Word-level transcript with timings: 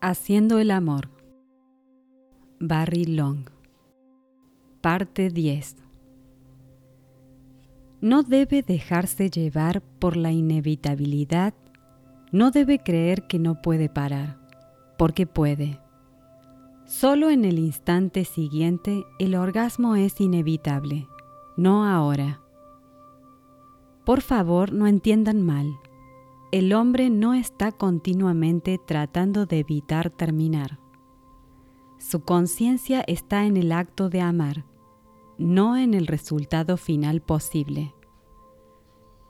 Haciendo 0.00 0.60
el 0.60 0.70
amor. 0.70 1.08
Barry 2.60 3.04
Long. 3.04 3.46
Parte 4.80 5.28
10. 5.28 5.74
No 8.00 8.22
debe 8.22 8.62
dejarse 8.62 9.28
llevar 9.28 9.82
por 9.98 10.16
la 10.16 10.30
inevitabilidad, 10.30 11.52
no 12.30 12.52
debe 12.52 12.78
creer 12.78 13.26
que 13.26 13.40
no 13.40 13.60
puede 13.60 13.88
parar, 13.88 14.38
porque 14.98 15.26
puede. 15.26 15.80
Solo 16.86 17.28
en 17.28 17.44
el 17.44 17.58
instante 17.58 18.24
siguiente 18.24 19.04
el 19.18 19.34
orgasmo 19.34 19.96
es 19.96 20.20
inevitable, 20.20 21.08
no 21.56 21.84
ahora. 21.84 22.40
Por 24.04 24.20
favor, 24.20 24.72
no 24.72 24.86
entiendan 24.86 25.42
mal 25.42 25.76
el 26.50 26.72
hombre 26.72 27.10
no 27.10 27.34
está 27.34 27.72
continuamente 27.72 28.78
tratando 28.78 29.44
de 29.44 29.58
evitar 29.58 30.08
terminar. 30.08 30.78
Su 31.98 32.20
conciencia 32.20 33.04
está 33.06 33.44
en 33.44 33.58
el 33.58 33.70
acto 33.70 34.08
de 34.08 34.22
amar, 34.22 34.64
no 35.36 35.76
en 35.76 35.92
el 35.92 36.06
resultado 36.06 36.78
final 36.78 37.20
posible. 37.20 37.94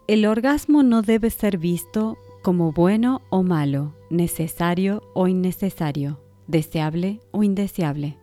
El 0.06 0.26
orgasmo 0.26 0.82
no 0.84 1.02
debe 1.02 1.30
ser 1.30 1.58
visto 1.58 2.18
como 2.42 2.72
bueno 2.72 3.22
o 3.30 3.42
malo, 3.42 3.94
necesario 4.10 5.02
o 5.14 5.26
innecesario, 5.26 6.20
deseable 6.46 7.20
o 7.32 7.42
indeseable. 7.42 8.16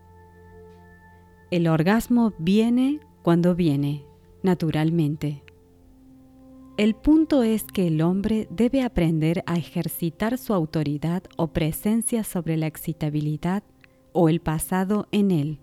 El 1.51 1.67
orgasmo 1.67 2.33
viene 2.39 3.01
cuando 3.23 3.55
viene, 3.55 4.05
naturalmente. 4.41 5.44
El 6.77 6.93
punto 6.93 7.41
es 7.43 7.63
que 7.63 7.87
el 7.87 8.01
hombre 8.01 8.49
debe 8.51 8.81
aprender 8.81 9.43
a 9.45 9.55
ejercitar 9.55 10.37
su 10.37 10.53
autoridad 10.53 11.23
o 11.37 11.47
presencia 11.47 12.25
sobre 12.25 12.57
la 12.57 12.67
excitabilidad 12.67 13.63
o 14.11 14.27
el 14.27 14.41
pasado 14.41 15.07
en 15.11 15.31
él. 15.31 15.59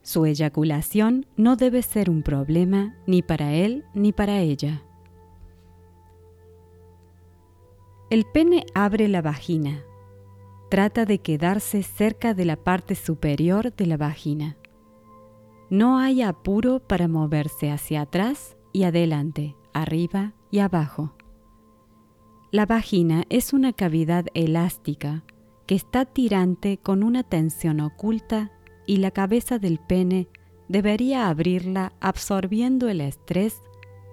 Su 0.00 0.24
eyaculación 0.24 1.26
no 1.36 1.56
debe 1.56 1.82
ser 1.82 2.08
un 2.08 2.22
problema 2.22 2.96
ni 3.06 3.20
para 3.20 3.52
él 3.52 3.84
ni 3.92 4.10
para 4.12 4.40
ella. 4.40 4.82
El 8.08 8.24
pene 8.24 8.64
abre 8.74 9.06
la 9.06 9.20
vagina. 9.20 9.82
Trata 10.70 11.04
de 11.04 11.18
quedarse 11.18 11.82
cerca 11.82 12.32
de 12.32 12.46
la 12.46 12.56
parte 12.56 12.94
superior 12.94 13.74
de 13.74 13.84
la 13.84 13.98
vagina. 13.98 14.56
No 15.68 15.98
hay 15.98 16.22
apuro 16.22 16.78
para 16.78 17.06
moverse 17.06 17.70
hacia 17.70 18.02
atrás 18.02 18.55
y 18.76 18.84
adelante, 18.84 19.56
arriba 19.72 20.34
y 20.50 20.58
abajo. 20.58 21.14
La 22.50 22.66
vagina 22.66 23.24
es 23.30 23.54
una 23.54 23.72
cavidad 23.72 24.26
elástica 24.34 25.24
que 25.64 25.74
está 25.74 26.04
tirante 26.04 26.76
con 26.76 27.02
una 27.02 27.22
tensión 27.22 27.80
oculta 27.80 28.52
y 28.86 28.98
la 28.98 29.12
cabeza 29.12 29.58
del 29.58 29.78
pene 29.78 30.28
debería 30.68 31.30
abrirla 31.30 31.94
absorbiendo 32.00 32.90
el 32.90 33.00
estrés 33.00 33.62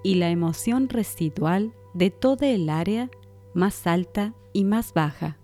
y 0.01 0.15
la 0.15 0.29
emoción 0.29 0.87
residual 0.87 1.73
de 1.93 2.09
toda 2.09 2.47
el 2.47 2.69
área 2.69 3.09
más 3.53 3.85
alta 3.85 4.33
y 4.53 4.63
más 4.63 4.93
baja. 4.93 5.39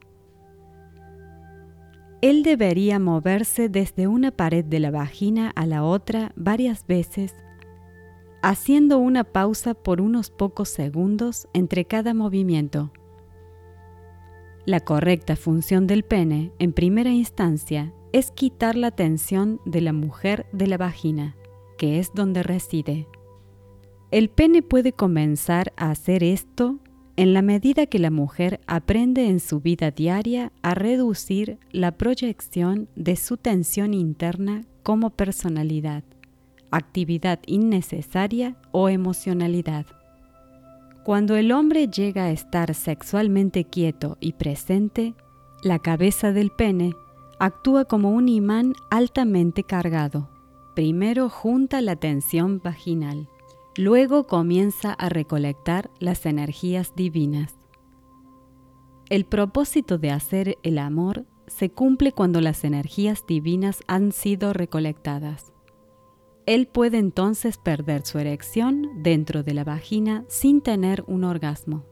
Él 2.21 2.43
debería 2.43 2.99
moverse 2.99 3.67
desde 3.67 4.07
una 4.07 4.31
pared 4.31 4.63
de 4.63 4.79
la 4.79 4.91
vagina 4.91 5.51
a 5.57 5.65
la 5.65 5.83
otra 5.83 6.31
varias 6.37 6.87
veces 6.87 7.35
haciendo 8.41 8.97
una 8.99 9.23
pausa 9.23 9.73
por 9.73 10.01
unos 10.01 10.29
pocos 10.29 10.69
segundos 10.69 11.47
entre 11.53 11.85
cada 11.85 12.13
movimiento. 12.13 12.91
La 14.65 14.79
correcta 14.81 15.35
función 15.35 15.87
del 15.87 16.03
pene, 16.03 16.51
en 16.59 16.73
primera 16.73 17.09
instancia, 17.09 17.93
es 18.11 18.31
quitar 18.31 18.75
la 18.75 18.91
tensión 18.91 19.59
de 19.65 19.81
la 19.81 19.93
mujer 19.93 20.45
de 20.51 20.67
la 20.67 20.77
vagina, 20.77 21.35
que 21.77 21.99
es 21.99 22.11
donde 22.13 22.43
reside. 22.43 23.07
El 24.11 24.29
pene 24.29 24.61
puede 24.61 24.93
comenzar 24.93 25.73
a 25.77 25.91
hacer 25.91 26.23
esto 26.23 26.79
en 27.15 27.33
la 27.33 27.41
medida 27.41 27.85
que 27.85 27.99
la 27.99 28.11
mujer 28.11 28.61
aprende 28.65 29.27
en 29.27 29.39
su 29.39 29.59
vida 29.59 29.91
diaria 29.91 30.51
a 30.61 30.73
reducir 30.73 31.59
la 31.71 31.97
proyección 31.97 32.87
de 32.95 33.15
su 33.15 33.37
tensión 33.37 33.93
interna 33.93 34.65
como 34.83 35.09
personalidad 35.09 36.03
actividad 36.71 37.39
innecesaria 37.45 38.57
o 38.71 38.89
emocionalidad. 38.89 39.85
Cuando 41.03 41.35
el 41.35 41.51
hombre 41.51 41.87
llega 41.87 42.25
a 42.25 42.31
estar 42.31 42.75
sexualmente 42.75 43.63
quieto 43.63 44.17
y 44.19 44.33
presente, 44.33 45.15
la 45.63 45.79
cabeza 45.79 46.31
del 46.31 46.51
pene 46.51 46.93
actúa 47.39 47.85
como 47.85 48.11
un 48.11 48.29
imán 48.29 48.73
altamente 48.91 49.63
cargado. 49.63 50.29
Primero 50.75 51.29
junta 51.29 51.81
la 51.81 51.95
tensión 51.95 52.61
vaginal, 52.63 53.27
luego 53.75 54.27
comienza 54.27 54.93
a 54.93 55.09
recolectar 55.09 55.89
las 55.99 56.25
energías 56.25 56.93
divinas. 56.95 57.55
El 59.09 59.25
propósito 59.25 59.97
de 59.97 60.11
hacer 60.11 60.57
el 60.61 60.77
amor 60.77 61.25
se 61.47 61.71
cumple 61.71 62.11
cuando 62.11 62.41
las 62.41 62.63
energías 62.63 63.25
divinas 63.25 63.81
han 63.87 64.11
sido 64.11 64.53
recolectadas. 64.53 65.51
Él 66.45 66.67
puede 66.67 66.97
entonces 66.97 67.57
perder 67.57 68.05
su 68.05 68.17
erección 68.17 69.03
dentro 69.03 69.43
de 69.43 69.53
la 69.53 69.63
vagina 69.63 70.25
sin 70.27 70.61
tener 70.61 71.03
un 71.07 71.23
orgasmo. 71.23 71.85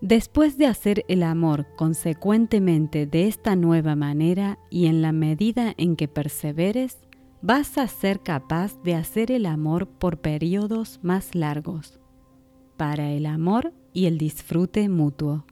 Después 0.00 0.58
de 0.58 0.66
hacer 0.66 1.04
el 1.08 1.22
amor 1.22 1.66
consecuentemente 1.76 3.06
de 3.06 3.26
esta 3.26 3.56
nueva 3.56 3.96
manera 3.96 4.58
y 4.70 4.86
en 4.86 5.02
la 5.02 5.12
medida 5.12 5.74
en 5.76 5.96
que 5.96 6.06
perseveres, 6.06 6.98
vas 7.42 7.78
a 7.78 7.86
ser 7.88 8.20
capaz 8.20 8.80
de 8.82 8.94
hacer 8.94 9.30
el 9.30 9.46
amor 9.46 9.86
por 9.88 10.18
periodos 10.18 11.00
más 11.02 11.34
largos, 11.34 11.98
para 12.76 13.10
el 13.10 13.26
amor 13.26 13.72
y 13.92 14.06
el 14.06 14.18
disfrute 14.18 14.88
mutuo. 14.88 15.46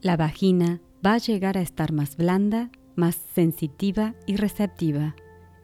La 0.00 0.16
vagina 0.16 0.80
va 1.04 1.14
a 1.14 1.18
llegar 1.18 1.58
a 1.58 1.62
estar 1.62 1.92
más 1.92 2.16
blanda, 2.16 2.70
más 2.96 3.16
sensitiva 3.34 4.14
y 4.26 4.36
receptiva 4.36 5.14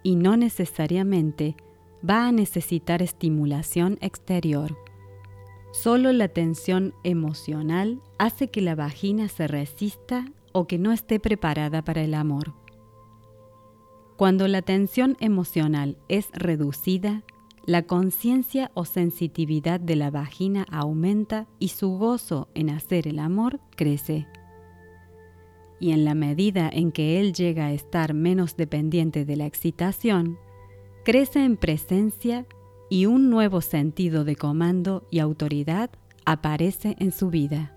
y 0.07 0.15
no 0.15 0.37
necesariamente 0.37 1.57
va 2.09 2.29
a 2.29 2.31
necesitar 2.31 3.03
estimulación 3.03 3.99
exterior. 4.01 4.79
Solo 5.73 6.13
la 6.13 6.29
tensión 6.29 6.95
emocional 7.03 8.01
hace 8.17 8.47
que 8.47 8.61
la 8.61 8.77
vagina 8.77 9.27
se 9.27 9.49
resista 9.49 10.25
o 10.53 10.69
que 10.69 10.79
no 10.79 10.93
esté 10.93 11.19
preparada 11.19 11.83
para 11.83 12.03
el 12.03 12.15
amor. 12.15 12.55
Cuando 14.17 14.47
la 14.47 14.63
tensión 14.63 15.17
emocional 15.19 15.99
es 16.09 16.29
reducida, 16.35 17.25
la 17.65 17.83
conciencia 17.83 18.71
o 18.75 18.85
sensitividad 18.85 19.81
de 19.81 19.97
la 19.97 20.13
vagina 20.13 20.67
aumenta 20.71 21.49
y 21.59 21.71
su 21.71 21.99
gozo 21.99 22.47
en 22.55 22.71
hacer 22.71 23.09
el 23.09 23.19
amor 23.19 23.59
crece 23.75 24.29
y 25.79 25.93
en 25.93 26.05
la 26.05 26.15
medida 26.15 26.69
en 26.73 26.93
que 26.93 27.21
él 27.21 27.33
llega 27.33 27.67
a 27.67 27.73
estar 27.73 28.15
menos 28.15 28.57
dependiente 28.57 29.25
de 29.25 29.37
la 29.37 29.47
excitación, 29.47 30.39
crece 31.05 31.45
en 31.45 31.57
presencia 31.57 32.47
y 32.89 33.07
un 33.07 33.31
nuevo 33.31 33.61
sentido 33.61 34.25
de 34.25 34.37
comando 34.37 35.07
y 35.11 35.19
autoridad 35.19 35.91
aparece 36.25 36.97
en 36.99 37.13
su 37.13 37.31
vida. 37.31 37.75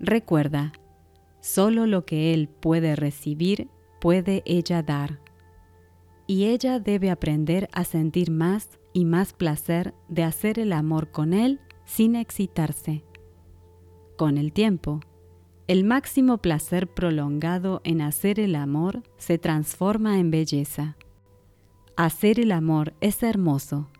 Recuerda, 0.00 0.72
solo 1.40 1.86
lo 1.86 2.04
que 2.04 2.32
él 2.34 2.48
puede 2.48 2.96
recibir 2.96 3.68
puede 4.00 4.42
ella 4.46 4.82
dar, 4.82 5.20
y 6.26 6.44
ella 6.44 6.78
debe 6.78 7.10
aprender 7.10 7.68
a 7.72 7.84
sentir 7.84 8.30
más 8.30 8.78
y 8.92 9.04
más 9.04 9.32
placer 9.32 9.94
de 10.08 10.22
hacer 10.22 10.58
el 10.58 10.72
amor 10.72 11.10
con 11.10 11.32
él 11.32 11.60
sin 11.84 12.16
excitarse. 12.16 13.02
Con 14.16 14.36
el 14.36 14.52
tiempo, 14.52 15.00
el 15.68 15.84
máximo 15.84 16.38
placer 16.38 16.88
prolongado 16.88 17.82
en 17.84 18.00
hacer 18.00 18.40
el 18.40 18.54
amor 18.54 19.02
se 19.18 19.36
transforma 19.36 20.18
en 20.18 20.30
belleza. 20.30 20.96
Hacer 21.94 22.40
el 22.40 22.52
amor 22.52 22.94
es 23.02 23.22
hermoso 23.22 23.90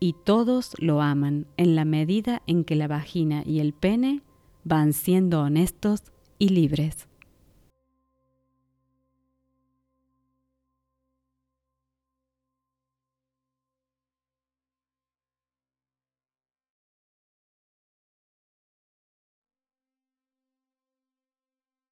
y 0.00 0.16
todos 0.24 0.72
lo 0.78 1.00
aman 1.00 1.46
en 1.56 1.76
la 1.76 1.84
medida 1.84 2.42
en 2.48 2.64
que 2.64 2.74
la 2.74 2.88
vagina 2.88 3.44
y 3.46 3.60
el 3.60 3.72
pene 3.72 4.22
van 4.64 4.92
siendo 4.92 5.42
honestos 5.42 6.02
y 6.40 6.48
libres. 6.48 7.06